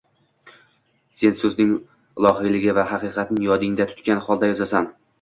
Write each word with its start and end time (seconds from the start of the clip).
Sen 1.21 1.35
soʻzning 1.41 1.69
ilohiyligi 1.75 2.75
va 2.81 2.89
haqiqatni 2.95 3.49
yodingda 3.53 3.91
tutgan 3.97 4.29
holda 4.29 4.55
yozasan 4.55 4.95